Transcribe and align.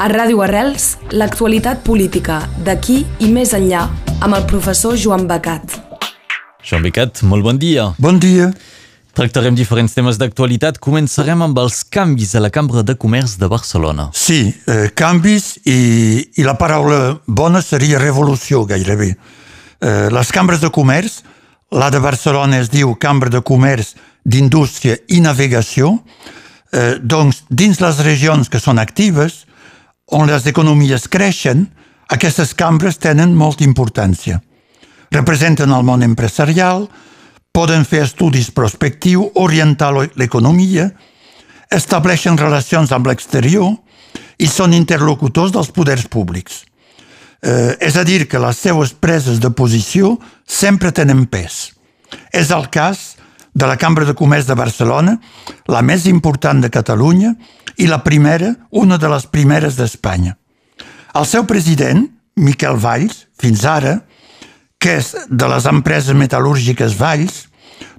A 0.00 0.06
Ràdio 0.08 0.38
Arrels, 0.40 0.94
l'actualitat 1.12 1.82
política 1.84 2.38
d'aquí 2.64 3.02
i 3.20 3.26
més 3.28 3.50
enllà 3.52 3.82
amb 4.24 4.32
el 4.32 4.46
professor 4.48 4.94
Joan 4.96 5.26
Becat. 5.28 5.74
Joan 6.64 6.86
Becat, 6.86 7.20
molt 7.28 7.44
bon 7.44 7.58
dia. 7.60 7.90
Bon 8.00 8.16
dia. 8.16 8.46
Tractarem 9.12 9.58
diferents 9.58 9.92
temes 9.92 10.16
d'actualitat. 10.16 10.78
Començarem 10.80 11.44
amb 11.44 11.60
els 11.60 11.82
canvis 11.84 12.32
a 12.32 12.40
la 12.40 12.48
Cambra 12.48 12.80
de 12.80 12.94
Comerç 12.96 13.34
de 13.42 13.50
Barcelona. 13.52 14.06
Sí, 14.16 14.38
eh, 14.48 14.88
canvis 14.96 15.50
i, 15.68 15.76
i 16.32 16.48
la 16.48 16.56
paraula 16.56 17.18
bona 17.26 17.60
seria 17.60 18.00
revolució 18.00 18.64
gairebé. 18.64 19.10
Eh, 19.12 20.08
les 20.16 20.32
cambres 20.32 20.64
de 20.64 20.72
comerç, 20.72 21.20
la 21.76 21.90
de 21.92 22.00
Barcelona 22.00 22.62
es 22.64 22.72
diu 22.72 22.96
Cambra 22.96 23.28
de 23.28 23.44
Comerç 23.44 23.92
d'Indústria 24.24 24.96
i 25.12 25.20
Navegació, 25.20 25.98
eh, 26.72 26.96
doncs 27.04 27.44
dins 27.50 27.84
les 27.84 28.00
regions 28.08 28.48
que 28.48 28.64
són 28.64 28.80
actives, 28.80 29.42
on 30.10 30.26
les 30.26 30.46
economies 30.50 31.06
creixen, 31.08 31.68
aquestes 32.10 32.54
cambres 32.58 32.98
tenen 32.98 33.34
molta 33.38 33.64
importància. 33.64 34.40
Representen 35.14 35.70
el 35.74 35.86
món 35.86 36.02
empresarial, 36.06 36.88
poden 37.54 37.84
fer 37.86 38.04
estudis 38.04 38.50
prospectius, 38.54 39.32
orientar 39.34 39.92
l'economia, 40.18 40.90
estableixen 41.70 42.38
relacions 42.38 42.90
amb 42.92 43.06
l'exterior 43.06 43.76
i 44.38 44.48
són 44.50 44.74
interlocutors 44.74 45.54
dels 45.54 45.70
poders 45.74 46.06
públics. 46.10 46.64
Eh, 47.42 47.76
és 47.80 47.96
a 47.96 48.04
dir, 48.04 48.26
que 48.28 48.42
les 48.42 48.58
seues 48.58 48.92
preses 48.92 49.40
de 49.40 49.50
posició 49.50 50.16
sempre 50.46 50.92
tenen 50.92 51.24
pes. 51.30 51.70
És 52.34 52.50
el 52.50 52.66
cas 52.70 53.19
de 53.54 53.66
la 53.66 53.76
Cambra 53.76 54.04
de 54.04 54.14
Comerç 54.14 54.46
de 54.46 54.54
Barcelona, 54.54 55.16
la 55.68 55.82
més 55.82 56.06
important 56.06 56.60
de 56.62 56.70
Catalunya 56.70 57.34
i 57.78 57.88
la 57.90 58.02
primera, 58.04 58.54
una 58.70 58.98
de 58.98 59.08
les 59.10 59.26
primeres 59.26 59.76
d'Espanya. 59.76 60.36
El 61.14 61.26
seu 61.26 61.44
president, 61.46 62.06
Miquel 62.36 62.78
Valls, 62.78 63.26
fins 63.40 63.64
ara, 63.66 63.98
que 64.80 64.96
és 65.00 65.12
de 65.28 65.48
les 65.50 65.66
empreses 65.68 66.16
metal·lúrgiques 66.16 66.96
Valls, 66.98 67.46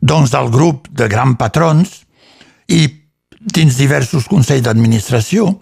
doncs 0.01 0.31
del 0.33 0.49
grup 0.53 0.87
de 0.89 1.07
grans 1.11 1.37
patrons 1.37 2.01
i 2.71 2.87
dins 3.41 3.77
diversos 3.77 4.27
consells 4.29 4.65
d'administració, 4.65 5.57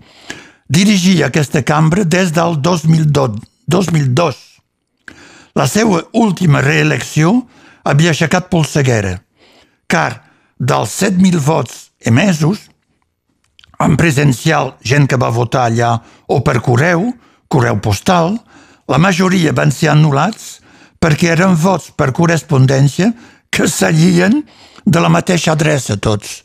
dirigia 0.70 1.28
aquesta 1.28 1.64
cambra 1.64 2.06
des 2.06 2.32
del 2.36 2.60
2002. 2.62 3.40
2002. 3.70 4.38
La 5.56 5.68
seva 5.68 6.04
última 6.14 6.62
reelecció 6.62 7.34
havia 7.84 8.14
aixecat 8.14 8.50
polseguera, 8.50 9.18
car 9.90 10.22
dels 10.60 10.94
7.000 11.02 11.42
vots 11.44 11.90
emesos, 12.06 12.70
en 13.80 13.96
presencial, 13.98 14.76
gent 14.84 15.08
que 15.08 15.18
va 15.20 15.32
votar 15.32 15.66
allà 15.70 15.94
o 16.28 16.42
per 16.44 16.60
correu, 16.64 17.08
correu 17.48 17.80
postal, 17.82 18.36
la 18.90 19.00
majoria 19.00 19.54
van 19.56 19.72
ser 19.72 19.92
anul·lats 19.94 20.60
perquè 21.00 21.32
eren 21.34 21.56
vots 21.56 21.94
per 21.96 22.12
correspondència 22.16 23.14
que 23.50 23.68
s'allien 23.72 24.42
de 24.86 25.00
la 25.00 25.10
mateixa 25.10 25.54
adreça 25.56 25.98
tots. 25.98 26.44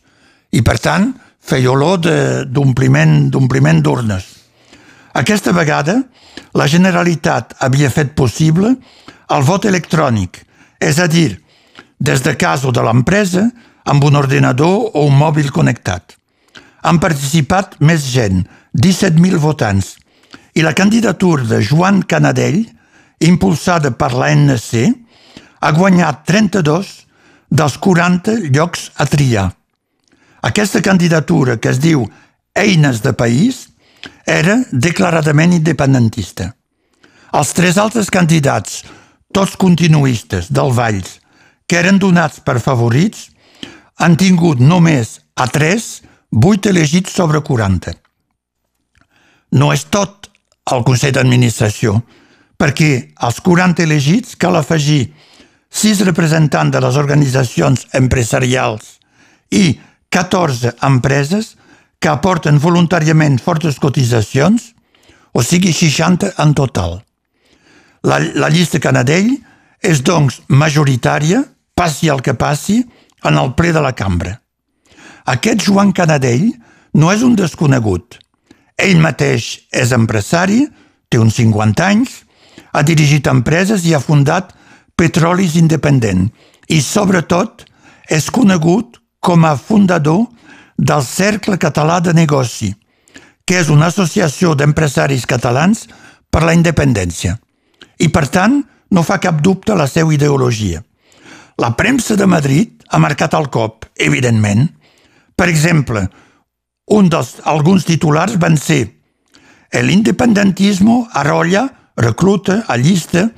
I, 0.54 0.62
per 0.62 0.78
tant, 0.78 1.10
feia 1.42 1.72
olor 1.72 1.98
d'ompliment 2.46 3.82
d'urnes. 3.82 4.24
Aquesta 5.14 5.52
vegada, 5.54 5.98
la 6.54 6.66
Generalitat 6.70 7.56
havia 7.66 7.90
fet 7.90 8.14
possible 8.14 8.74
el 9.34 9.42
vot 9.46 9.66
electrònic, 9.66 10.40
és 10.78 10.98
a 11.02 11.06
dir, 11.10 11.43
des 12.04 12.20
de 12.20 12.34
casa 12.36 12.68
o 12.68 12.72
de 12.74 12.82
l'empresa, 12.84 13.46
amb 13.88 14.04
un 14.04 14.16
ordinador 14.20 14.90
o 14.92 15.06
un 15.08 15.16
mòbil 15.16 15.50
connectat. 15.52 16.16
Han 16.84 17.00
participat 17.00 17.78
més 17.80 18.04
gent, 18.12 18.44
17.000 18.76 19.40
votants, 19.40 19.94
i 20.54 20.62
la 20.62 20.74
candidatura 20.76 21.46
de 21.48 21.62
Joan 21.64 22.02
Canadell, 22.02 22.60
impulsada 23.24 23.94
per 23.96 24.12
l'ANC, 24.12 24.70
ha 25.64 25.72
guanyat 25.72 26.24
32 26.28 26.92
dels 27.48 27.78
40 27.80 28.36
llocs 28.52 28.90
a 29.00 29.06
triar. 29.08 29.48
Aquesta 30.44 30.82
candidatura, 30.84 31.56
que 31.56 31.72
es 31.72 31.80
diu 31.80 32.04
Eines 32.54 33.00
de 33.00 33.14
País, 33.16 33.70
era 34.28 34.58
declaradament 34.70 35.56
independentista. 35.56 36.52
Els 37.32 37.52
tres 37.56 37.80
altres 37.80 38.12
candidats, 38.12 38.82
tots 39.32 39.56
continuistes 39.56 40.52
del 40.52 40.70
Valls, 40.76 41.23
que 41.66 41.78
eren 41.80 41.98
donats 41.98 42.40
per 42.44 42.58
favorits, 42.60 43.30
han 44.00 44.16
tingut 44.20 44.60
només 44.60 45.20
a 45.38 45.46
3, 45.50 45.86
8 46.34 46.70
elegits 46.70 47.14
sobre 47.14 47.40
40. 47.46 47.94
No 49.54 49.70
és 49.72 49.84
tot 49.86 50.28
el 50.72 50.82
Consell 50.86 51.14
d'Administració, 51.14 51.98
perquè 52.58 53.14
als 53.26 53.40
40 53.44 53.84
elegits 53.84 54.36
cal 54.40 54.56
afegir 54.58 55.12
6 55.74 56.04
representants 56.06 56.74
de 56.74 56.82
les 56.82 56.96
organitzacions 56.96 57.86
empresarials 57.98 58.98
i 59.50 59.78
14 60.10 60.76
empreses 60.86 61.54
que 61.98 62.10
aporten 62.10 62.60
voluntàriament 62.60 63.38
fortes 63.42 63.80
cotitzacions, 63.82 64.74
o 65.34 65.42
sigui 65.42 65.72
60 65.72 66.34
en 66.38 66.54
total. 66.54 67.00
La, 68.04 68.20
la 68.20 68.50
llista 68.52 68.78
Canadell 68.78 69.32
és, 69.82 70.02
doncs, 70.04 70.42
majoritària, 70.48 71.42
passi 71.74 72.08
el 72.08 72.22
que 72.22 72.34
passi, 72.34 72.82
en 73.24 73.38
el 73.40 73.54
ple 73.54 73.72
de 73.72 73.80
la 73.80 73.94
cambra. 73.96 74.40
Aquest 75.24 75.64
Joan 75.66 75.92
Canadell 75.96 76.50
no 76.94 77.10
és 77.12 77.22
un 77.24 77.34
desconegut. 77.36 78.18
Ell 78.76 79.00
mateix 79.00 79.64
és 79.72 79.94
empresari, 79.96 80.66
té 81.08 81.18
uns 81.18 81.38
50 81.40 81.86
anys, 81.86 82.20
ha 82.74 82.82
dirigit 82.82 83.26
empreses 83.30 83.86
i 83.86 83.94
ha 83.94 84.02
fundat 84.02 84.52
Petrolis 84.98 85.56
Independent 85.58 86.28
i, 86.68 86.80
sobretot, 86.82 87.64
és 88.10 88.28
conegut 88.30 89.00
com 89.24 89.44
a 89.48 89.56
fundador 89.56 90.26
del 90.76 91.02
Cercle 91.06 91.56
Català 91.58 92.00
de 92.04 92.12
Negoci, 92.12 92.74
que 93.46 93.60
és 93.60 93.70
una 93.72 93.88
associació 93.92 94.54
d'empresaris 94.54 95.26
catalans 95.26 95.86
per 96.30 96.44
la 96.44 96.54
independència. 96.56 97.38
I, 97.98 98.10
per 98.10 98.26
tant, 98.28 98.60
no 98.90 99.02
fa 99.06 99.20
cap 99.22 99.40
dubte 99.40 99.76
la 99.78 99.86
seva 99.88 100.12
ideologia. 100.14 100.82
La 101.56 101.76
premsa 101.76 102.16
de 102.16 102.26
Madrid 102.26 102.82
ha 102.90 102.98
marcat 102.98 103.34
el 103.38 103.48
cop, 103.50 103.86
evidentment. 103.94 104.66
Per 105.36 105.48
exemple, 105.48 106.02
un 106.90 107.08
dels, 107.10 107.36
alguns 107.44 107.86
titulars 107.86 108.38
van 108.42 108.58
ser 108.58 108.82
el 109.74 109.90
independentismo 109.90 111.08
arrolla, 111.12 111.66
recluta, 111.96 112.64
allista 112.68 113.30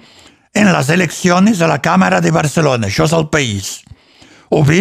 en 0.56 0.72
les 0.72 0.88
eleccions 0.88 1.60
a 1.60 1.68
la 1.68 1.82
Càmera 1.84 2.22
de 2.24 2.32
Barcelona, 2.32 2.88
això 2.88 3.04
és 3.04 3.12
el 3.16 3.28
país. 3.28 3.70
O 4.48 4.62
bé, 4.64 4.80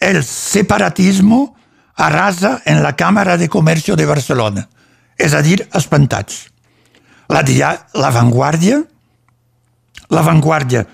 el 0.00 0.22
separatismo 0.26 1.54
arrasa 1.94 2.60
en 2.66 2.82
la 2.82 2.96
Càmera 2.96 3.38
de 3.38 3.48
Comercio 3.48 3.96
de 3.96 4.06
Barcelona, 4.06 4.66
és 5.18 5.34
a 5.34 5.42
dir, 5.42 5.60
espantats. 5.74 6.48
La, 7.30 7.42
dia, 7.42 7.70
la 7.94 8.10
Vanguardia, 8.10 8.82
la 10.10 10.22
Vanguardia, 10.26 10.84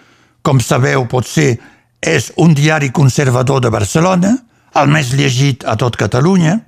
com 0.45 0.61
sabeu, 0.61 1.07
potser 1.09 1.59
és 2.01 2.33
un 2.37 2.55
diari 2.57 2.91
conservador 2.91 3.61
de 3.61 3.71
Barcelona, 3.71 4.35
el 4.75 4.89
més 4.89 5.13
llegit 5.13 5.65
a 5.69 5.77
tot 5.77 5.97
Catalunya, 6.01 6.61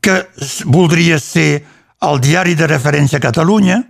que 0.00 0.20
voldria 0.64 1.18
ser 1.18 1.64
el 2.04 2.20
diari 2.20 2.54
de 2.54 2.68
referència 2.68 3.18
a 3.18 3.24
Catalunya, 3.24 3.80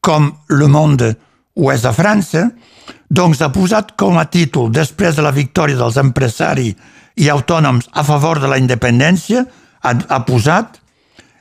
com 0.00 0.30
Le 0.48 0.68
Monde 0.68 1.14
o 1.58 1.72
és 1.72 1.84
a 1.84 1.92
França, 1.92 2.48
doncs 3.08 3.40
ha 3.42 3.50
posat 3.52 3.94
com 3.98 4.18
a 4.18 4.28
títol, 4.30 4.70
després 4.72 5.16
de 5.16 5.24
la 5.24 5.34
victòria 5.34 5.78
dels 5.78 5.96
empresaris 6.00 6.76
i 7.18 7.28
autònoms 7.32 7.88
a 7.92 8.04
favor 8.06 8.40
de 8.40 8.48
la 8.48 8.58
independència, 8.60 9.44
ha, 9.82 9.92
ha 9.92 10.20
posat 10.28 10.78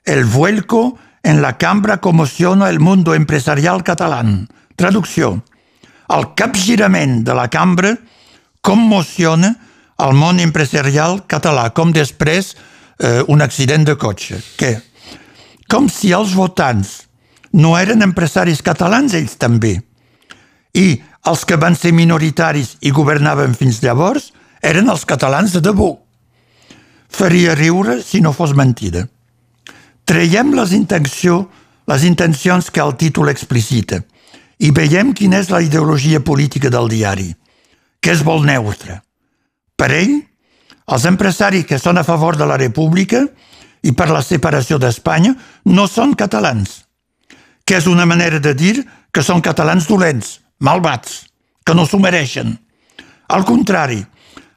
el 0.07 0.23
vuelco 0.25 0.97
en 1.23 1.41
la 1.41 1.57
cambra 1.57 1.99
comociona 1.99 2.69
el 2.69 2.79
mundo 2.79 3.13
empresarial 3.13 3.83
català. 3.83 4.23
Traducció. 4.75 5.41
El 6.07 6.29
capgirament 6.39 7.23
de 7.27 7.35
la 7.35 7.50
cambra 7.51 7.97
commociona 8.62 9.54
el 10.04 10.13
món 10.13 10.39
empresarial 10.39 11.24
català, 11.27 11.71
com 11.74 11.92
després 11.94 12.54
eh, 12.54 13.24
un 13.27 13.42
accident 13.42 13.86
de 13.88 13.98
cotxe. 13.98 14.39
Què? 14.57 14.75
Com 15.68 15.89
si 15.89 16.13
els 16.15 16.33
votants 16.38 17.07
no 17.57 17.75
eren 17.77 18.06
empresaris 18.06 18.62
catalans, 18.62 19.15
ells 19.18 19.38
també. 19.42 19.77
I 20.77 21.01
els 21.27 21.44
que 21.48 21.57
van 21.59 21.75
ser 21.75 21.94
minoritaris 21.95 22.77
i 22.86 22.94
governaven 22.94 23.56
fins 23.57 23.81
llavors 23.83 24.31
eren 24.62 24.89
els 24.89 25.06
catalans 25.06 25.56
de 25.56 25.62
debò. 25.63 25.95
Faria 27.10 27.56
riure 27.56 28.01
si 28.03 28.21
no 28.21 28.33
fos 28.36 28.53
mentida. 28.56 29.07
Traiem 30.07 30.53
les, 30.56 30.71
intenció, 30.75 31.48
les 31.88 32.03
intencions 32.07 32.69
que 32.71 32.83
el 32.83 32.95
títol 32.95 33.31
explicita 33.31 34.03
i 34.63 34.71
veiem 34.71 35.13
quina 35.13 35.42
és 35.42 35.51
la 35.51 35.62
ideologia 35.62 36.21
política 36.24 36.71
del 36.74 36.88
diari, 36.89 37.27
que 38.01 38.13
és 38.13 38.23
molt 38.25 38.45
neutre. 38.47 39.01
Per 39.77 39.89
ell, 39.94 40.15
els 40.88 41.05
empresaris 41.05 41.65
que 41.67 41.79
són 41.79 41.99
a 41.99 42.05
favor 42.07 42.38
de 42.39 42.47
la 42.47 42.57
república 42.57 43.25
i 43.83 43.94
per 43.94 44.09
la 44.09 44.23
separació 44.25 44.79
d'Espanya 44.81 45.33
no 45.69 45.88
són 45.88 46.15
catalans, 46.15 46.83
que 47.65 47.77
és 47.77 47.88
una 47.88 48.07
manera 48.09 48.39
de 48.39 48.53
dir 48.57 48.75
que 49.11 49.23
són 49.23 49.41
catalans 49.41 49.88
dolents, 49.89 50.38
malvats, 50.59 51.25
que 51.65 51.75
no 51.75 51.85
s'ho 51.85 51.99
mereixen. 51.99 52.55
Al 53.27 53.44
contrari, 53.45 54.00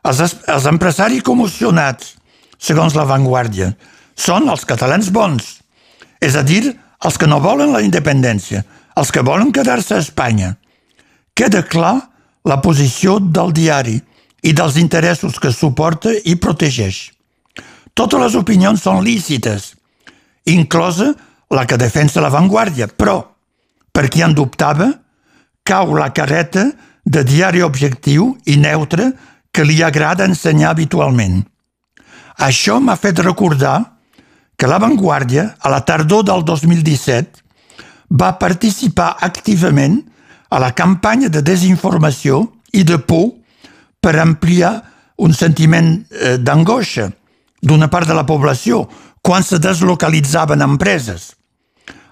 els, 0.06 0.20
els 0.46 0.68
empresaris 0.70 1.24
commocionats, 1.26 2.14
segons 2.60 2.94
la 2.94 3.06
Vanguardia, 3.08 3.72
són 4.14 4.48
els 4.52 4.66
catalans 4.68 5.10
bons, 5.10 5.56
és 6.20 6.36
a 6.36 6.44
dir, 6.44 6.76
els 7.00 7.16
que 7.16 7.26
no 7.26 7.40
volen 7.40 7.72
la 7.72 7.80
independència, 7.82 8.62
els 9.00 9.10
que 9.10 9.24
volen 9.24 9.52
quedar-se 9.56 9.96
a 9.96 10.04
Espanya. 10.04 10.54
Queda 11.34 11.62
clar 11.64 12.09
la 12.44 12.60
posició 12.64 13.18
del 13.20 13.52
diari 13.52 13.98
i 14.42 14.52
dels 14.56 14.78
interessos 14.80 15.38
que 15.40 15.52
suporta 15.52 16.12
i 16.24 16.36
protegeix. 16.40 17.10
Totes 17.94 18.20
les 18.22 18.36
opinions 18.38 18.82
són 18.82 19.02
lícites, 19.04 19.74
inclosa 20.48 21.12
la 21.50 21.66
que 21.66 21.76
defensa 21.76 22.22
la 22.22 22.30
Vanguardia, 22.32 22.88
però, 22.88 23.18
per 23.92 24.08
qui 24.08 24.22
en 24.24 24.34
dubtava, 24.34 24.88
cau 25.66 25.94
la 25.94 26.08
carreta 26.14 26.70
de 27.04 27.24
diari 27.26 27.62
objectiu 27.62 28.32
i 28.46 28.56
neutre 28.56 29.10
que 29.52 29.66
li 29.66 29.80
agrada 29.82 30.28
ensenyar 30.28 30.70
habitualment. 30.70 31.42
Això 32.40 32.78
m'ha 32.80 32.96
fet 32.96 33.18
recordar 33.20 33.98
que 34.56 34.68
La 34.68 34.78
Vanguardia, 34.78 35.56
a 35.60 35.70
la 35.72 35.80
tardor 35.84 36.22
del 36.24 36.44
2017, 36.44 37.42
va 38.12 38.36
participar 38.38 39.16
activament 39.20 40.02
a 40.50 40.58
la 40.58 40.72
campanya 40.74 41.30
de 41.30 41.42
desinformació 41.46 42.42
i 42.74 42.82
de 42.84 42.98
por 42.98 43.30
per 44.02 44.16
ampliar 44.18 44.74
un 45.20 45.34
sentiment 45.36 45.92
eh, 46.10 46.36
d'angoixa 46.38 47.10
d'una 47.62 47.90
part 47.92 48.08
de 48.08 48.16
la 48.16 48.26
població 48.26 48.86
quan 49.22 49.44
se 49.44 49.60
deslocalitzaven 49.60 50.64
empreses, 50.64 51.34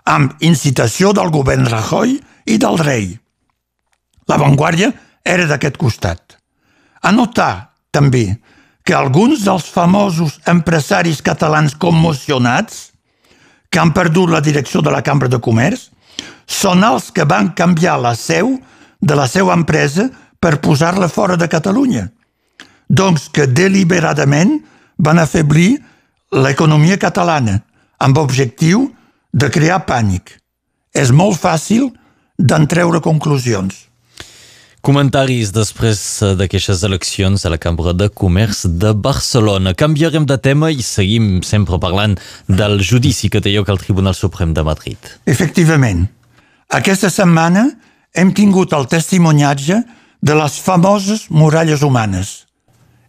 amb 0.05 0.37
incitació 0.45 1.15
del 1.17 1.33
govern 1.33 1.67
Rajoy 1.69 2.19
i 2.49 2.59
del 2.61 2.77
rei. 2.81 3.15
La 4.29 4.37
Vanguardia 4.37 4.93
era 5.25 5.47
d'aquest 5.49 5.79
costat. 5.81 6.37
A 7.01 7.13
notar, 7.13 7.73
també, 7.91 8.37
que 8.85 8.97
alguns 8.97 9.45
dels 9.45 9.69
famosos 9.73 10.39
empresaris 10.49 11.23
catalans 11.25 11.75
commocionats 11.77 12.91
que 13.69 13.81
han 13.81 13.93
perdut 13.97 14.33
la 14.33 14.41
direcció 14.45 14.81
de 14.85 14.93
la 14.93 15.03
Cambra 15.05 15.29
de 15.29 15.41
Comerç 15.45 15.89
són 16.47 16.85
els 16.85 17.11
que 17.15 17.27
van 17.29 17.53
canviar 17.55 17.99
la 18.01 18.15
seu 18.17 18.57
de 19.01 19.15
la 19.15 19.27
seva 19.29 19.55
empresa 19.55 20.09
per 20.41 20.61
posar-la 20.63 21.09
fora 21.09 21.37
de 21.37 21.49
Catalunya. 21.49 22.09
Doncs 22.89 23.29
que 23.29 23.47
deliberadament 23.47 24.59
van 24.99 25.19
afeblir 25.19 25.79
l'economia 26.33 26.99
catalana 26.99 27.61
amb 27.99 28.19
objectiu 28.19 28.89
de 29.33 29.51
crear 29.51 29.85
pànic. 29.87 30.39
És 30.95 31.11
molt 31.13 31.39
fàcil 31.39 31.91
d'en 32.39 32.67
treure 32.67 33.01
conclusions. 33.01 33.88
Comentaris 34.81 35.51
després 35.51 36.01
eh, 36.23 36.35
d'aquestes 36.39 36.85
eleccions 36.87 37.43
a 37.45 37.51
la 37.51 37.59
Cambra 37.59 37.93
de 37.97 38.07
Comerç 38.09 38.63
de 38.81 38.93
Barcelona. 38.95 39.75
Canviarem 39.75 40.27
de 40.29 40.37
tema 40.39 40.71
i 40.71 40.85
seguim 40.87 41.41
sempre 41.43 41.81
parlant 41.83 42.15
del 42.47 42.79
judici 42.87 43.29
que 43.29 43.43
té 43.43 43.51
lloc 43.51 43.69
al 43.69 43.81
Tribunal 43.83 44.15
Suprem 44.15 44.55
de 44.55 44.63
Madrid. 44.63 45.11
Efectivament. 45.27 46.07
Aquesta 46.71 47.11
setmana 47.11 47.67
hem 48.15 48.31
tingut 48.37 48.73
el 48.77 48.87
testimoniatge 48.87 49.81
de 50.23 50.35
les 50.39 50.59
famoses 50.63 51.27
muralles 51.31 51.83
humanes. 51.83 52.45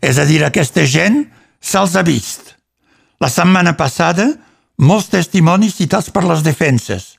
És 0.01 0.17
a 0.17 0.25
dir, 0.25 0.41
aquesta 0.43 0.85
gent 0.89 1.25
se'ls 1.61 1.95
ha 1.95 2.03
vist. 2.07 2.55
La 3.21 3.29
setmana 3.29 3.75
passada, 3.77 4.25
molts 4.79 5.09
testimonis 5.11 5.75
citats 5.77 6.09
per 6.09 6.23
les 6.25 6.41
defenses, 6.41 7.17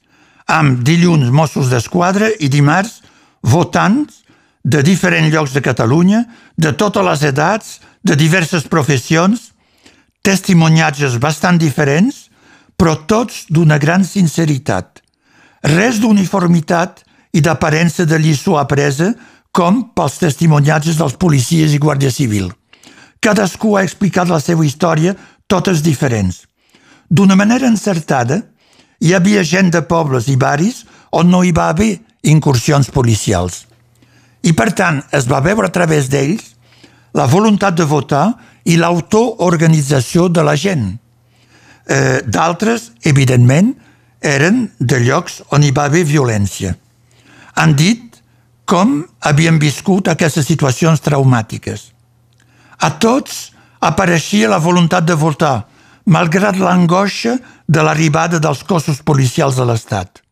amb 0.49 0.81
dilluns 0.82 1.31
Mossos 1.31 1.70
d'Esquadra 1.70 2.32
i 2.41 2.49
dimarts 2.50 2.99
votants 3.46 4.25
de 4.65 4.83
diferents 4.83 5.33
llocs 5.33 5.53
de 5.53 5.62
Catalunya, 5.65 6.25
de 6.57 6.73
totes 6.73 7.05
les 7.05 7.23
edats, 7.25 7.81
de 8.05 8.17
diverses 8.17 8.67
professions, 8.69 9.51
testimoniatges 10.23 11.17
bastant 11.19 11.59
diferents, 11.59 12.29
però 12.77 12.97
tots 13.09 13.47
d'una 13.49 13.79
gran 13.79 14.05
sinceritat. 14.05 15.01
Res 15.65 16.01
d'uniformitat 16.01 17.03
i 17.37 17.41
d'aparença 17.45 18.07
de 18.09 18.19
lliçó 18.19 18.57
apresa 18.59 19.12
com 19.53 19.83
pels 19.95 20.19
testimoniatges 20.21 20.97
dels 21.01 21.17
policies 21.21 21.75
i 21.75 21.81
guàrdia 21.81 22.11
civil. 22.11 22.51
Cadascú 23.21 23.77
ha 23.77 23.85
explicat 23.85 24.29
la 24.29 24.41
seva 24.41 24.65
història 24.65 25.17
totes 25.47 25.83
diferents. 25.85 26.47
D'una 27.11 27.37
manera 27.37 27.69
encertada, 27.69 28.41
hi 29.01 29.13
havia 29.15 29.43
gent 29.45 29.73
de 29.75 29.83
pobles 29.83 30.29
i 30.29 30.37
baris 30.37 30.85
on 31.11 31.29
no 31.29 31.43
hi 31.45 31.53
va 31.53 31.69
haver 31.73 31.99
incursions 32.23 32.89
policials. 32.91 33.67
I, 34.43 34.53
per 34.57 34.71
tant, 34.73 35.03
es 35.13 35.29
va 35.29 35.43
veure 35.45 35.69
a 35.69 35.75
través 35.75 36.09
d'ells 36.09 36.55
la 37.17 37.27
voluntat 37.27 37.77
de 37.77 37.85
votar 37.85 38.27
i 38.65 38.77
l'autoorganització 38.81 40.29
de 40.29 40.45
la 40.47 40.57
gent. 40.57 40.87
Eh, 41.91 42.21
D'altres, 42.25 42.91
evidentment, 43.05 43.75
eren 44.21 44.69
de 44.79 45.01
llocs 45.01 45.41
on 45.51 45.65
hi 45.65 45.73
va 45.75 45.89
haver 45.89 46.05
violència. 46.05 46.75
Han 47.57 47.75
dit 47.77 48.21
com 48.71 49.01
havien 49.27 49.59
viscut 49.59 50.09
aquestes 50.09 50.47
situacions 50.47 51.03
traumàtiques. 51.03 51.89
A 52.79 52.91
tots 53.03 53.51
apareixia 53.83 54.49
la 54.53 54.61
voluntat 54.63 55.09
de 55.09 55.17
votar, 55.19 55.67
malgrat 56.07 56.61
l'angoixa 56.61 57.37
de 57.67 57.83
l'arribada 57.83 58.39
dels 58.39 58.63
cossos 58.63 59.03
policials 59.03 59.59
de 59.59 59.67
l'Estat. 59.67 60.23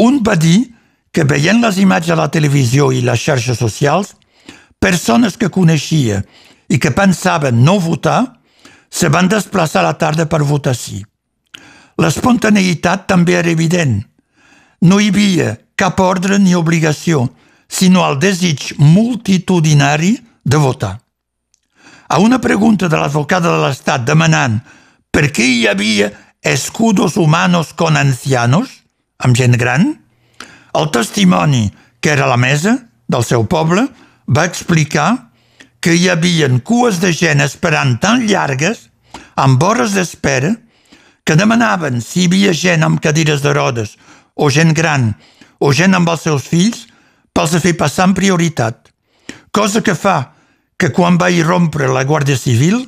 Un 0.00 0.22
va 0.24 0.36
dir 0.36 0.72
que 1.12 1.24
veient 1.28 1.60
les 1.60 1.78
imatges 1.78 2.14
a 2.14 2.18
la 2.18 2.30
televisió 2.32 2.90
i 2.92 3.02
les 3.04 3.20
xarxes 3.20 3.60
socials, 3.60 4.14
persones 4.80 5.36
que 5.36 5.52
coneixia 5.52 6.22
i 6.72 6.78
que 6.80 6.90
pensaven 6.90 7.62
no 7.64 7.78
votar 7.78 8.40
se 8.90 9.08
van 9.12 9.28
desplaçar 9.28 9.82
a 9.82 9.90
la 9.90 9.98
tarda 10.00 10.26
per 10.26 10.42
votar 10.44 10.74
sí. 10.76 11.02
L'espontaneïtat 12.00 13.06
també 13.06 13.36
era 13.36 13.52
evident. 13.52 14.00
No 14.82 14.98
hi 14.98 15.12
havia 15.12 15.56
cap 15.76 16.00
ordre 16.00 16.38
ni 16.40 16.56
obligació, 16.56 17.28
sinó 17.68 18.04
el 18.08 18.18
desig 18.20 18.72
multitudinari 18.78 20.16
de 20.44 20.56
votar. 20.56 20.98
A 22.08 22.18
una 22.20 22.40
pregunta 22.40 22.88
de 22.88 22.98
l'advocada 23.00 23.52
de 23.52 23.62
l'Estat 23.62 24.04
demanant 24.04 24.58
per 25.12 25.30
què 25.32 25.44
hi 25.44 25.66
havia 25.68 26.10
escudos 26.42 27.16
humanos 27.16 27.72
con 27.72 27.96
ancianos, 27.96 28.82
amb 29.18 29.36
gent 29.36 29.56
gran, 29.56 30.01
el 30.74 30.90
testimoni, 30.90 31.72
que 32.00 32.10
era 32.10 32.26
la 32.26 32.36
mesa 32.36 32.78
del 33.08 33.24
seu 33.24 33.46
poble, 33.46 33.86
va 34.26 34.46
explicar 34.48 35.32
que 35.82 35.94
hi 35.98 36.08
havien 36.08 36.60
cues 36.60 37.00
de 37.02 37.12
gent 37.12 37.42
esperant 37.42 37.98
tan 38.00 38.26
llargues, 38.28 38.88
amb 39.36 39.62
hores 39.62 39.96
d'espera, 39.96 40.54
que 41.24 41.36
demanaven 41.38 42.00
si 42.02 42.22
hi 42.22 42.30
havia 42.30 42.54
gent 42.54 42.86
amb 42.86 43.00
cadires 43.02 43.42
de 43.42 43.52
rodes, 43.54 43.96
o 44.34 44.48
gent 44.50 44.72
gran, 44.74 45.12
o 45.58 45.72
gent 45.72 45.94
amb 45.94 46.08
els 46.08 46.24
seus 46.26 46.46
fills, 46.48 46.86
pels 47.32 47.54
a 47.54 47.60
fer 47.60 47.74
passar 47.78 48.08
en 48.10 48.14
prioritat. 48.14 48.88
Cosa 49.52 49.82
que 49.82 49.94
fa 49.94 50.32
que 50.78 50.90
quan 50.92 51.18
va 51.20 51.30
irrompre 51.30 51.90
la 51.92 52.04
Guàrdia 52.04 52.38
Civil 52.38 52.80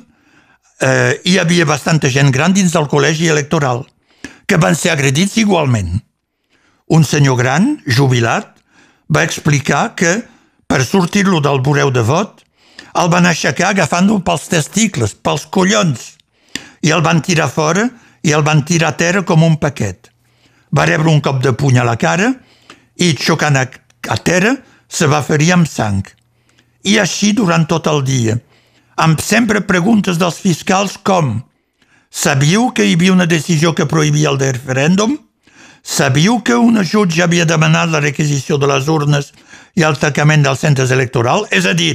eh, 0.81 1.21
hi 1.23 1.37
havia 1.39 1.65
bastanta 1.65 2.09
gent 2.11 2.31
gran 2.33 2.53
dins 2.53 2.73
del 2.75 2.89
col·legi 2.91 3.29
electoral, 3.31 3.85
que 4.45 4.59
van 4.61 4.75
ser 4.75 4.91
agredits 4.91 5.37
igualment. 5.41 6.01
Un 6.87 7.03
senyor 7.03 7.37
gran, 7.37 7.79
jubilat, 7.85 8.51
va 9.09 9.23
explicar 9.23 9.95
que, 9.97 10.21
per 10.67 10.83
sortir-lo 10.85 11.41
del 11.41 11.61
bureu 11.65 11.91
de 11.91 12.03
vot, 12.05 12.43
el 12.95 13.09
van 13.09 13.25
aixecar 13.25 13.71
agafant-lo 13.73 14.19
pels 14.25 14.47
testicles, 14.51 15.15
pels 15.17 15.47
collons, 15.49 16.13
i 16.85 16.93
el 16.93 17.01
van 17.01 17.21
tirar 17.25 17.49
fora 17.49 17.87
i 18.25 18.33
el 18.33 18.45
van 18.45 18.63
tirar 18.65 18.93
a 18.93 18.97
terra 18.97 19.23
com 19.25 19.43
un 19.43 19.57
paquet. 19.57 20.11
Va 20.75 20.85
rebre 20.85 21.09
un 21.09 21.21
cop 21.21 21.41
de 21.41 21.53
puny 21.57 21.79
a 21.81 21.87
la 21.87 21.97
cara 21.97 22.31
i, 22.97 23.13
xocant 23.17 23.57
a, 23.57 23.65
a 24.09 24.17
terra, 24.17 24.53
se 24.87 25.09
va 25.09 25.23
ferir 25.25 25.51
amb 25.55 25.69
sang. 25.69 26.03
I 26.85 26.99
així 27.01 27.33
durant 27.33 27.65
tot 27.65 27.89
el 27.89 28.03
dia, 28.05 28.37
amb 29.01 29.19
sempre 29.21 29.65
preguntes 29.65 30.21
dels 30.21 30.37
fiscals 30.39 30.99
com 31.01 31.39
Sabíeu 32.15 32.69
que 32.71 32.85
hi 32.87 32.93
havia 32.95 33.11
una 33.11 33.25
decisió 33.27 33.73
que 33.75 33.89
prohibia 33.91 34.29
el 34.31 34.37
referèndum? 34.39 35.17
Sabíeu 35.85 36.41
que 36.41 36.55
una 36.57 36.81
jutge 36.81 37.21
havia 37.21 37.45
demanat 37.45 37.91
la 37.93 38.01
requisició 38.01 38.57
de 38.57 38.65
les 38.65 38.87
urnes 38.89 39.29
i 39.77 39.83
el 39.85 39.99
tancament 40.01 40.41
dels 40.41 40.63
centres 40.65 40.89
electorals? 40.89 41.45
És 41.53 41.67
a 41.69 41.75
dir, 41.77 41.93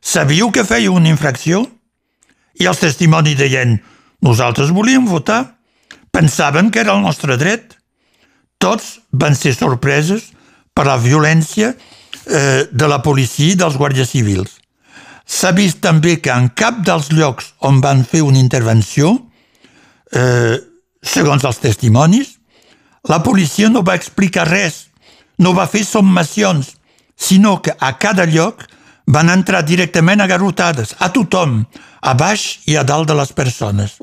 sabíeu 0.00 0.52
que 0.54 0.62
feia 0.64 0.92
una 0.94 1.10
infracció? 1.10 1.64
I 2.62 2.70
els 2.70 2.78
testimonis 2.78 3.34
deien, 3.40 3.80
nosaltres 4.22 4.70
volíem 4.70 5.10
votar, 5.10 5.58
pensaven 6.14 6.70
que 6.70 6.84
era 6.84 6.94
el 6.94 7.02
nostre 7.02 7.34
dret. 7.40 7.74
Tots 8.62 9.00
van 9.10 9.34
ser 9.34 9.56
sorpreses 9.58 10.30
per 10.70 10.86
la 10.86 10.98
violència 11.02 11.74
eh, 11.74 12.62
de 12.70 12.86
la 12.86 13.02
policia 13.02 13.56
i 13.56 13.58
dels 13.58 13.74
guàrdies 13.80 14.14
civils. 14.14 14.60
S'ha 15.26 15.50
vist 15.50 15.82
també 15.82 16.20
que 16.22 16.30
en 16.30 16.52
cap 16.54 16.78
dels 16.86 17.10
llocs 17.10 17.56
on 17.66 17.82
van 17.82 18.04
fer 18.06 18.22
una 18.22 18.38
intervenció, 18.38 19.16
eh, 20.14 20.58
segons 21.02 21.42
els 21.48 21.58
testimonis, 21.58 22.36
La 23.08 23.22
policia 23.22 23.70
no 23.70 23.82
va 23.82 23.96
explicar 23.96 24.48
res, 24.48 24.90
no 25.38 25.54
va 25.56 25.68
fer 25.70 25.84
sommacions, 25.84 26.76
sinó 27.16 27.60
que 27.62 27.72
a 27.78 27.96
cada 27.98 28.26
lloc 28.26 28.66
van 29.06 29.30
entrar 29.32 29.62
directament 29.64 30.20
a 30.20 30.28
garrotades, 30.28 30.94
a 30.98 31.08
tothom, 31.12 31.64
a 32.00 32.14
baix 32.14 32.60
i 32.68 32.76
a 32.76 32.84
dalt 32.84 33.08
de 33.08 33.16
les 33.16 33.32
persones. 33.32 33.96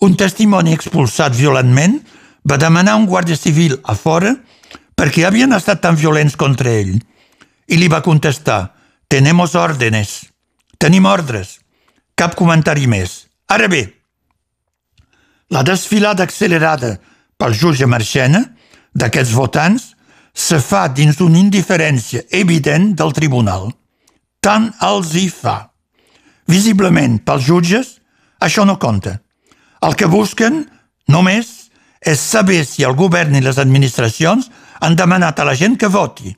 Un 0.00 0.16
testimoni 0.16 0.72
expulsat 0.72 1.36
violentment 1.36 1.98
va 2.48 2.56
demanar 2.56 2.96
un 2.96 3.06
guàrdia 3.06 3.36
civil 3.36 3.76
a 3.84 3.94
fora 3.94 4.32
perquè 4.96 5.26
havien 5.26 5.52
estat 5.52 5.82
tan 5.84 5.96
violents 5.96 6.36
contra 6.40 6.72
ell. 6.72 6.96
I 7.68 7.76
li 7.76 7.88
va 7.88 8.02
contestar, 8.02 8.72
tenemos 9.08 9.54
órdenes, 9.54 10.30
tenim 10.78 11.06
ordres, 11.06 11.58
cap 12.16 12.34
comentari 12.36 12.88
més. 12.88 13.26
Ara 13.48 13.68
bé, 13.68 13.84
la 15.50 15.62
desfilada 15.66 16.24
accelerada 16.24 16.96
pel 17.40 17.56
jutge 17.56 17.88
Marchena 17.88 18.44
d'aquests 18.94 19.32
votants 19.32 19.90
se 20.36 20.60
fa 20.62 20.86
dins 20.88 21.16
d'una 21.18 21.40
indiferència 21.40 22.26
evident 22.30 22.92
del 22.96 23.14
tribunal. 23.16 23.70
Tant 24.40 24.70
els 24.84 25.14
hi 25.16 25.26
fa. 25.32 25.72
Visiblement, 26.48 27.18
pels 27.24 27.46
jutges, 27.46 27.96
això 28.40 28.64
no 28.66 28.78
compta. 28.78 29.18
El 29.84 29.96
que 29.96 30.08
busquen, 30.10 30.64
només, 31.08 31.70
és 32.00 32.20
saber 32.20 32.64
si 32.64 32.84
el 32.84 32.96
govern 32.96 33.36
i 33.36 33.44
les 33.44 33.58
administracions 33.60 34.48
han 34.80 34.96
demanat 34.96 35.40
a 35.40 35.44
la 35.44 35.56
gent 35.56 35.76
que 35.76 35.90
voti 35.92 36.32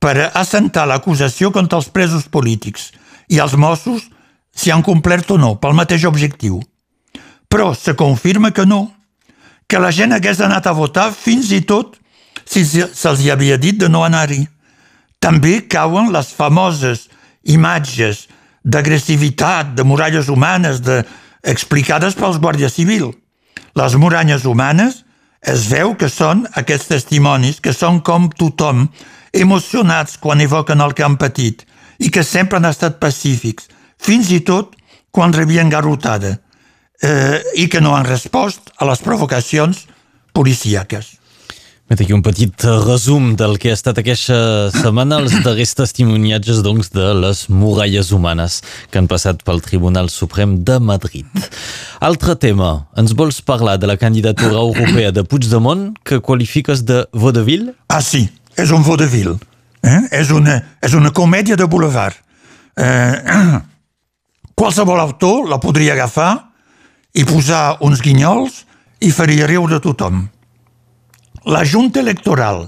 per 0.00 0.30
assentar 0.34 0.86
l'acusació 0.88 1.50
contra 1.52 1.80
els 1.80 1.88
presos 1.92 2.26
polítics 2.28 2.90
i 3.28 3.40
els 3.40 3.56
Mossos 3.56 4.08
si 4.56 4.72
han 4.72 4.84
complert 4.84 5.30
o 5.30 5.38
no 5.40 5.54
pel 5.60 5.76
mateix 5.76 6.04
objectiu. 6.08 6.60
Però 7.48 7.72
se 7.74 7.96
confirma 7.96 8.52
que 8.52 8.66
no, 8.66 8.88
que 9.70 9.78
la 9.78 9.92
gent 9.94 10.12
hagués 10.12 10.40
anat 10.42 10.66
a 10.66 10.74
votar 10.74 11.12
fins 11.14 11.52
i 11.54 11.60
tot 11.62 11.94
si 12.42 12.64
se'ls 12.66 13.22
havia 13.30 13.56
dit 13.60 13.78
de 13.78 13.88
no 13.88 14.02
anar-hi. 14.02 14.42
També 15.22 15.60
cauen 15.70 16.10
les 16.10 16.32
famoses 16.34 17.06
imatges 17.44 18.26
d'agressivitat, 18.64 19.76
de 19.76 19.84
muralles 19.86 20.28
humanes, 20.28 20.82
de, 20.82 21.04
explicades 21.42 22.16
pels 22.18 22.40
guàrdies 22.42 22.74
civil. 22.74 23.12
Les 23.78 23.94
muralles 23.94 24.44
humanes 24.44 25.04
es 25.40 25.68
veu 25.70 25.94
que 25.96 26.10
són 26.10 26.44
aquests 26.58 26.90
testimonis 26.90 27.62
que 27.64 27.72
són 27.72 28.02
com 28.04 28.28
tothom, 28.28 28.88
emocionats 29.32 30.18
quan 30.18 30.42
evoquen 30.42 30.82
el 30.82 30.92
que 30.98 31.06
han 31.06 31.16
patit 31.16 31.62
i 32.02 32.10
que 32.10 32.24
sempre 32.26 32.58
han 32.58 32.66
estat 32.66 32.98
pacífics, 32.98 33.70
fins 33.96 34.32
i 34.34 34.40
tot 34.42 34.74
quan 35.14 35.32
rebien 35.32 35.70
garrotada 35.70 36.40
eh, 37.02 37.40
i 37.56 37.68
que 37.68 37.80
no 37.80 37.96
han 37.96 38.08
respost 38.08 38.72
a 38.78 38.88
les 38.88 39.02
provocacions 39.04 39.86
policíaques. 40.32 41.16
Fet 41.90 42.04
aquí 42.04 42.14
un 42.14 42.22
petit 42.22 42.62
resum 42.86 43.32
del 43.34 43.56
que 43.58 43.72
ha 43.72 43.74
estat 43.74 43.96
aquesta 43.98 44.36
setmana, 44.70 45.16
els 45.18 45.32
darrers 45.42 45.72
testimoniatges 45.74 46.60
doncs, 46.62 46.92
de 46.94 47.08
les 47.18 47.40
muralles 47.50 48.12
humanes 48.14 48.60
que 48.92 49.00
han 49.00 49.08
passat 49.10 49.42
pel 49.42 49.58
Tribunal 49.64 50.06
Suprem 50.06 50.60
de 50.62 50.76
Madrid. 50.78 51.26
Altre 51.98 52.36
tema, 52.38 52.86
ens 52.94 53.10
vols 53.18 53.40
parlar 53.42 53.74
de 53.82 53.90
la 53.90 53.96
candidatura 53.98 54.62
europea 54.62 55.10
de 55.10 55.24
Puigdemont 55.26 55.88
que 56.06 56.20
qualifiques 56.22 56.84
de 56.86 57.02
vaudeville? 57.10 57.74
Ah, 57.90 57.98
sí, 58.06 58.28
és 58.54 58.70
un 58.70 58.86
vaudeville. 58.86 59.40
Eh? 59.82 59.98
És, 60.20 60.30
una, 60.30 60.60
és 60.78 60.94
una 60.94 61.10
comèdia 61.10 61.58
de 61.58 61.66
boulevard. 61.66 62.14
Eh, 62.78 63.18
qualsevol 64.54 65.02
autor 65.02 65.50
la 65.50 65.58
podria 65.58 65.98
agafar 65.98 66.49
i 67.14 67.24
posar 67.26 67.78
uns 67.86 68.02
guinyols 68.02 68.64
i 69.00 69.10
faria 69.10 69.48
riure 69.48 69.80
tothom. 69.80 70.22
La 71.50 71.64
Junta 71.64 72.00
Electoral 72.00 72.66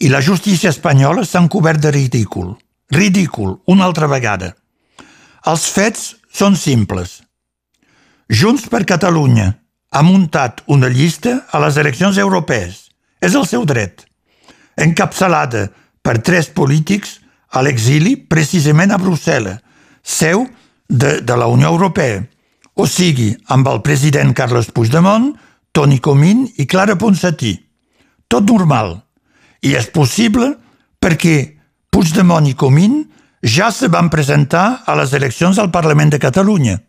i 0.00 0.08
la 0.08 0.22
justícia 0.24 0.72
espanyola 0.72 1.24
s'han 1.24 1.48
cobert 1.48 1.80
de 1.80 1.92
ridícul. 1.94 2.54
Ridícul, 2.90 3.60
una 3.66 3.84
altra 3.84 4.08
vegada. 4.10 4.54
Els 5.46 5.68
fets 5.70 6.14
són 6.32 6.56
simples. 6.56 7.20
Junts 8.28 8.66
per 8.72 8.84
Catalunya 8.88 9.52
ha 9.94 10.02
muntat 10.02 10.62
una 10.66 10.88
llista 10.88 11.44
a 11.52 11.60
les 11.62 11.76
eleccions 11.76 12.18
europees. 12.18 12.88
És 13.20 13.34
el 13.34 13.46
seu 13.46 13.64
dret. 13.64 14.04
Encapçalada 14.76 15.68
per 16.02 16.18
tres 16.18 16.50
polítics 16.50 17.20
a 17.54 17.62
l'exili 17.62 18.16
precisament 18.16 18.90
a 18.90 18.98
Brussel·les, 18.98 19.60
seu 20.02 20.48
de, 20.88 21.20
de 21.22 21.36
la 21.38 21.46
Unió 21.46 21.70
Europea, 21.70 22.24
o 22.74 22.86
sigui, 22.90 23.30
amb 23.54 23.68
el 23.70 23.80
president 23.86 24.34
Carles 24.34 24.70
Puigdemont, 24.74 25.32
Toni 25.74 26.00
Comín 26.02 26.44
i 26.58 26.66
Clara 26.66 26.96
Ponsatí. 26.98 27.54
Tot 28.28 28.46
normal. 28.50 28.96
I 29.62 29.74
és 29.78 29.86
possible 29.94 30.52
perquè 31.02 31.36
Puigdemont 31.94 32.46
i 32.50 32.56
Comín 32.58 33.04
ja 33.44 33.70
se 33.70 33.88
van 33.92 34.10
presentar 34.10 34.82
a 34.86 34.96
les 34.98 35.12
eleccions 35.14 35.58
al 35.58 35.70
Parlament 35.70 36.10
de 36.10 36.18
Catalunya. 36.18 36.80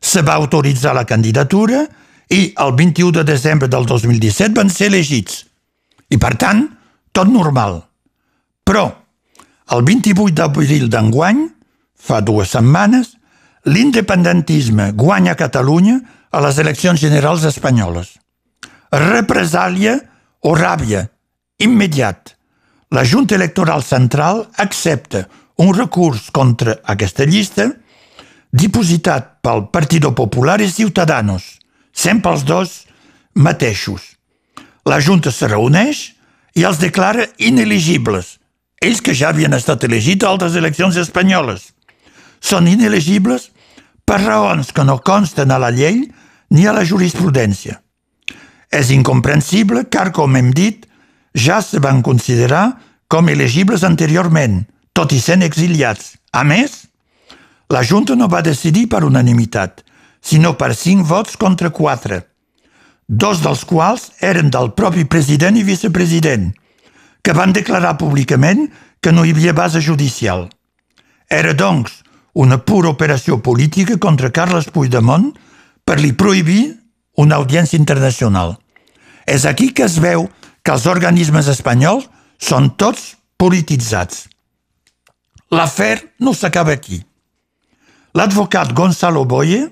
Se 0.00 0.22
va 0.22 0.38
autoritzar 0.38 0.94
la 0.94 1.06
candidatura 1.06 1.82
i 2.30 2.52
el 2.54 2.72
21 2.76 3.18
de 3.18 3.24
desembre 3.24 3.68
del 3.68 3.86
2017 3.86 4.54
van 4.54 4.70
ser 4.70 4.92
elegits. 4.92 5.44
I 6.08 6.16
per 6.16 6.36
tant, 6.38 6.62
tot 7.12 7.28
normal. 7.28 7.82
Però, 8.64 8.86
el 9.74 9.82
28 9.84 10.36
d'abril 10.36 10.88
d'enguany, 10.92 11.48
fa 11.98 12.20
dues 12.22 12.52
setmanes, 12.54 13.17
l'independentisme 13.66 14.92
guanya 14.92 15.34
Catalunya 15.34 15.98
a 16.30 16.40
les 16.44 16.58
eleccions 16.58 17.00
generals 17.00 17.44
espanyoles. 17.48 18.16
Represàlia 18.92 19.98
o 20.44 20.54
ràbia, 20.54 21.08
immediat. 21.58 22.34
La 22.90 23.04
Junta 23.04 23.34
Electoral 23.34 23.82
Central 23.82 24.46
accepta 24.56 25.26
un 25.58 25.74
recurs 25.74 26.30
contra 26.30 26.78
aquesta 26.84 27.24
llista 27.24 27.68
dipositat 28.50 29.40
pel 29.44 29.66
Partido 29.72 30.14
Popular 30.14 30.60
i 30.64 30.70
Ciutadanos, 30.70 31.58
sempre 31.92 32.32
els 32.32 32.44
dos 32.48 32.84
mateixos. 33.34 34.14
La 34.88 35.00
Junta 35.04 35.32
se 35.34 35.48
reuneix 35.50 36.14
i 36.56 36.64
els 36.64 36.80
declara 36.80 37.26
ineligibles, 37.36 38.38
ells 38.80 39.02
que 39.04 39.14
ja 39.14 39.34
havien 39.34 39.52
estat 39.52 39.84
elegits 39.84 40.24
a 40.24 40.30
altres 40.30 40.56
eleccions 40.56 40.96
espanyoles. 40.96 41.72
Són 42.40 42.68
inelegibles 42.70 43.50
per 44.08 44.22
raons 44.22 44.72
que 44.72 44.84
no 44.84 44.98
consten 45.04 45.50
a 45.50 45.58
la 45.58 45.70
llei 45.74 46.06
ni 46.50 46.66
a 46.66 46.72
la 46.72 46.84
jurisprudència. 46.84 47.80
És 48.72 48.92
incomprensible 48.92 49.86
car, 49.92 50.10
com 50.12 50.36
hem 50.36 50.52
dit, 50.52 50.84
ja 51.34 51.60
se 51.64 51.80
van 51.80 52.02
considerar 52.02 52.78
com 53.08 53.28
elegibles 53.28 53.84
anteriorment, 53.84 54.62
tot 54.92 55.12
i 55.16 55.20
sent 55.20 55.44
exiliats. 55.44 56.16
A 56.32 56.44
més, 56.44 56.88
la 57.72 57.82
Junta 57.84 58.16
no 58.16 58.28
va 58.28 58.44
decidir 58.44 58.86
per 58.88 59.04
unanimitat, 59.04 59.84
sinó 60.20 60.54
per 60.60 60.74
cinc 60.76 61.06
vots 61.08 61.36
contra 61.40 61.70
quatre, 61.70 62.22
dos 63.08 63.40
dels 63.40 63.64
quals 63.64 64.10
eren 64.20 64.50
del 64.52 64.72
propi 64.76 65.06
president 65.08 65.56
i 65.56 65.64
vicepresident, 65.64 66.50
que 67.24 67.36
van 67.36 67.52
declarar 67.56 67.96
públicament 68.00 68.68
que 69.00 69.12
no 69.12 69.24
hi 69.24 69.32
havia 69.32 69.56
base 69.56 69.80
judicial. 69.80 70.48
Era, 71.28 71.54
doncs, 71.54 72.02
una 72.38 72.60
pura 72.62 72.92
operació 72.94 73.40
política 73.42 73.96
contra 73.98 74.30
Carles 74.30 74.68
Puigdemont 74.70 75.32
per 75.84 75.98
li 75.98 76.12
prohibir 76.14 76.70
una 77.18 77.38
audiència 77.42 77.78
internacional. 77.80 78.54
És 79.26 79.44
aquí 79.44 79.72
que 79.74 79.88
es 79.88 79.98
veu 79.98 80.28
que 80.62 80.74
els 80.74 80.86
organismes 80.86 81.48
espanyols 81.50 82.06
són 82.38 82.76
tots 82.78 83.16
polititzats. 83.38 84.28
L'afer 85.50 86.14
no 86.22 86.34
s'acaba 86.34 86.76
aquí. 86.76 87.00
L'advocat 88.14 88.70
Gonzalo 88.72 89.24
Boye, 89.24 89.64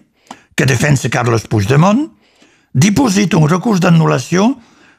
que 0.57 0.67
defensa 0.67 1.11
Carles 1.13 1.47
Puigdemont, 1.47 2.03
diposita 2.73 3.39
un 3.39 3.47
recurs 3.49 3.79
d'anul·lació 3.85 4.49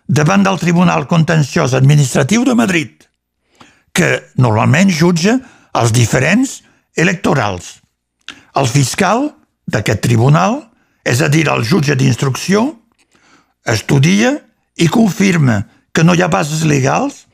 davant 0.07 0.45
del 0.45 0.59
Tribunal 0.61 1.07
Contenciós 1.07 1.75
Administratiu 1.75 2.45
de 2.47 2.55
Madrid, 2.55 3.03
que 3.91 4.21
normalment 4.39 4.93
jutja 4.93 5.35
els 5.75 5.91
diferents 5.91 6.61
electorals. 6.97 7.77
El 8.57 8.67
fiscal 8.67 9.29
d'aquest 9.69 10.01
tribunal 10.01 10.63
és 11.07 11.21
a 11.21 11.29
dir, 11.31 11.45
el 11.47 11.63
jutge 11.63 11.95
d'instrucció 11.95 12.73
estudia 13.67 14.33
i 14.75 14.89
confirma 14.91 15.61
que 15.93 16.03
no 16.03 16.15
hi 16.15 16.23
ha 16.23 16.31
bases 16.31 16.65
legals 16.67 17.25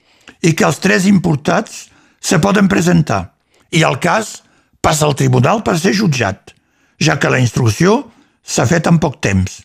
i 0.44 0.54
que 0.54 0.66
els 0.68 0.80
tres 0.84 1.08
importats 1.10 1.88
se 2.24 2.40
poden 2.44 2.70
presentar 2.70 3.34
i 3.74 3.82
el 3.88 3.98
cas 4.04 4.42
passa 4.84 5.08
al 5.08 5.16
tribunal 5.18 5.64
per 5.64 5.78
ser 5.80 5.96
jutjat, 5.98 6.54
ja 7.00 7.18
que 7.18 7.32
la 7.32 7.42
instrucció 7.42 8.04
s'ha 8.44 8.68
fet 8.70 8.88
en 8.92 9.00
poc 9.00 9.18
temps. 9.24 9.62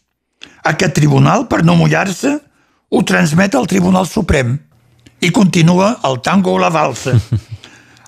Aquest 0.65 0.95
tribunal, 0.95 1.47
per 1.51 1.65
no 1.67 1.77
mullar-se, 1.77 2.39
ho 2.89 3.03
transmet 3.05 3.55
al 3.55 3.67
Tribunal 3.69 4.07
Suprem 4.09 4.55
i 5.21 5.31
continua 5.35 5.97
el 6.09 6.21
tango 6.25 6.55
o 6.55 6.61
la 6.63 6.71
valsa. 6.73 7.19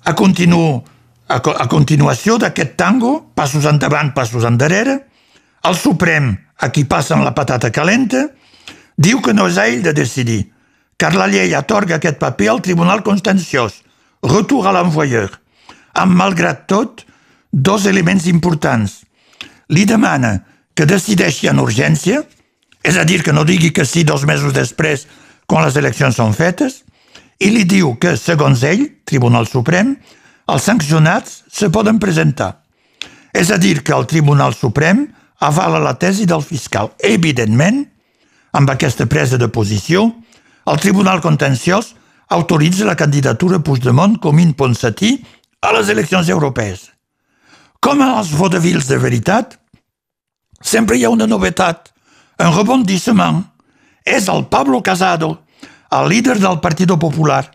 A, 0.09 0.15
continu, 0.17 0.81
a, 1.31 1.39
a 1.39 1.67
continuació 1.71 2.37
d'aquest 2.43 2.75
tango, 2.81 3.31
passos 3.35 3.67
endavant, 3.71 4.13
passos 4.17 4.47
endarrere, 4.49 4.99
el 5.63 5.77
Suprem, 5.77 6.33
a 6.59 6.71
qui 6.75 6.85
passen 6.89 7.23
la 7.25 7.35
patata 7.37 7.71
calenta, 7.73 8.27
diu 8.97 9.21
que 9.25 9.35
no 9.37 9.47
és 9.49 9.61
ell 9.61 9.85
de 9.85 9.95
decidir, 9.97 10.41
car 11.01 11.15
la 11.15 11.29
llei 11.31 11.55
atorga 11.57 11.97
aquest 11.97 12.19
paper 12.21 12.51
al 12.53 12.65
Tribunal 12.65 13.05
Constenciós, 13.07 13.81
retour 14.27 14.67
a 14.67 14.75
l'envoyeur, 14.77 15.31
amb, 15.95 16.17
malgrat 16.19 16.67
tot, 16.69 17.07
dos 17.51 17.87
elements 17.87 18.27
importants. 18.27 19.01
Li 19.71 19.87
demana 19.87 20.41
que 20.75 20.89
decideixi 20.89 21.49
en 21.49 21.63
urgència, 21.63 22.25
és 22.83 22.97
a 22.97 23.05
dir, 23.05 23.23
que 23.23 23.33
no 23.37 23.45
digui 23.45 23.71
que 23.77 23.87
sí 23.87 24.05
dos 24.05 24.27
mesos 24.27 24.55
després, 24.57 25.07
quan 25.47 25.65
les 25.67 25.77
eleccions 25.77 26.17
són 26.17 26.35
fetes, 26.35 26.83
i 27.41 27.51
li 27.53 27.65
diu 27.65 27.95
que, 28.01 28.17
segons 28.21 28.65
ell, 28.69 28.87
Tribunal 29.09 29.49
Suprem, 29.49 29.95
els 30.51 30.67
sancionats 30.67 31.43
se 31.53 31.71
poden 31.71 31.99
presentar. 32.03 32.61
És 33.33 33.51
a 33.51 33.59
dir, 33.59 33.83
que 33.87 33.95
el 33.95 34.07
Tribunal 34.11 34.55
Suprem 34.55 35.07
avala 35.41 35.81
la 35.81 35.95
tesi 35.99 36.27
del 36.27 36.43
fiscal. 36.43 36.91
Evidentment, 36.99 37.85
amb 38.53 38.71
aquesta 38.71 39.07
presa 39.07 39.39
de 39.39 39.49
posició, 39.49 40.09
el 40.67 40.81
Tribunal 40.83 41.23
Contenciós 41.23 41.95
autoritza 42.31 42.85
la 42.85 42.97
candidatura 42.97 43.59
Puigdemont 43.59 44.19
com 44.19 44.39
Ponsatí 44.55 45.25
a 45.63 45.73
les 45.73 45.89
eleccions 45.89 46.29
europees. 46.29 46.91
Com 47.81 48.03
als 48.03 48.31
vodevils 48.31 48.87
de 48.87 48.99
veritat, 48.99 49.57
sempre 50.61 50.97
hi 50.97 51.05
ha 51.05 51.11
una 51.11 51.27
novetat, 51.27 51.91
un 52.39 52.55
rebondissement. 52.55 53.45
És 54.05 54.29
el 54.29 54.47
Pablo 54.47 54.83
Casado, 54.83 55.43
el 55.91 56.09
líder 56.09 56.39
del 56.39 56.61
Partit 56.61 56.89
Popular, 56.89 57.51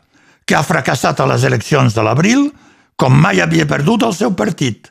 que 0.46 0.56
ha 0.56 0.64
fracassat 0.64 1.20
a 1.20 1.26
les 1.26 1.44
eleccions 1.44 1.94
de 1.94 2.04
l'abril 2.06 2.52
com 2.96 3.14
mai 3.14 3.42
havia 3.42 3.68
perdut 3.68 4.04
el 4.04 4.14
seu 4.16 4.34
partit. 4.36 4.90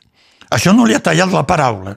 Això 0.53 0.73
no 0.73 0.85
li 0.85 0.95
ha 0.95 1.03
tallat 1.03 1.31
la 1.33 1.45
paraula. 1.47 1.95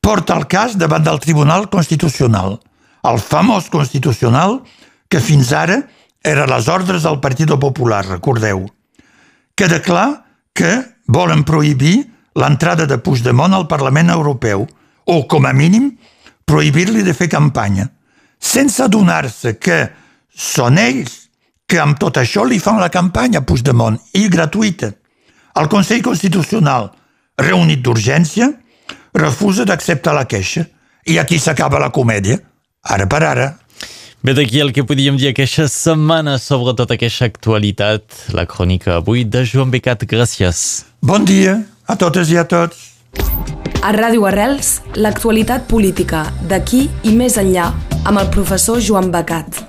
Porta 0.00 0.36
el 0.36 0.46
cas 0.46 0.76
davant 0.78 1.04
del 1.04 1.20
Tribunal 1.20 1.68
Constitucional, 1.72 2.58
el 3.04 3.18
famós 3.18 3.68
Constitucional 3.72 4.60
que 5.08 5.20
fins 5.20 5.52
ara 5.52 5.82
era 6.22 6.46
les 6.46 6.68
ordres 6.68 7.02
del 7.02 7.20
Partit 7.20 7.50
Popular, 7.60 8.04
recordeu. 8.06 8.66
Queda 9.56 9.80
clar 9.82 10.24
que 10.52 10.84
volen 11.06 11.44
prohibir 11.44 12.10
l'entrada 12.38 12.86
de 12.86 12.98
Puigdemont 12.98 13.54
al 13.54 13.66
Parlament 13.66 14.10
Europeu, 14.10 14.66
o, 15.08 15.26
com 15.26 15.46
a 15.46 15.52
mínim, 15.52 15.96
prohibir-li 16.44 17.02
de 17.02 17.14
fer 17.14 17.28
campanya, 17.32 17.88
sense 18.38 18.82
adonar-se 18.84 19.56
que 19.58 19.88
són 20.28 20.78
ells 20.78 21.28
que 21.68 21.80
amb 21.80 21.98
tot 22.00 22.20
això 22.20 22.44
li 22.46 22.60
fan 22.60 22.78
la 22.80 22.92
campanya 22.92 23.40
a 23.40 23.46
Puigdemont, 23.46 23.98
i 24.14 24.28
gratuïta. 24.28 24.92
El 25.58 25.66
Consell 25.66 26.04
Constitucional, 26.06 26.92
reunit 27.40 27.80
d'urgència, 27.82 28.46
refusa 29.18 29.64
d'acceptar 29.66 30.14
la 30.14 30.26
queixa 30.30 30.68
i 31.10 31.16
aquí 31.18 31.38
s'acaba 31.42 31.80
la 31.82 31.90
comèdia, 31.90 32.38
ara 32.86 33.08
per 33.10 33.22
ara. 33.26 33.48
Bé, 34.22 34.34
d'aquí 34.34 34.60
el 34.62 34.70
que 34.74 34.84
podíem 34.86 35.18
dir 35.18 35.32
aquesta 35.32 35.66
setmana 35.70 36.36
sobre 36.38 36.76
tota 36.78 36.94
aquesta 36.94 37.26
actualitat, 37.26 38.06
la 38.34 38.46
crònica 38.46 38.98
avui 38.98 39.24
de 39.24 39.42
Joan 39.46 39.72
Becat. 39.74 40.06
Gràcies. 40.10 40.84
Bon 41.02 41.26
dia 41.26 41.58
a 41.86 41.96
totes 41.98 42.30
i 42.30 42.38
a 42.38 42.46
tots. 42.46 42.84
A 43.82 43.92
Ràdio 43.94 44.26
Arrels, 44.30 44.78
l'actualitat 44.94 45.66
política 45.70 46.26
d'aquí 46.50 46.86
i 47.02 47.14
més 47.14 47.38
enllà 47.38 47.70
amb 48.04 48.18
el 48.18 48.30
professor 48.34 48.82
Joan 48.82 49.10
Becat. 49.14 49.67